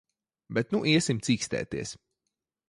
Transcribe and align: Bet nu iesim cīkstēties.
Bet 0.57 0.71
nu 0.75 0.79
iesim 0.93 1.19
cīkstēties. 1.27 1.93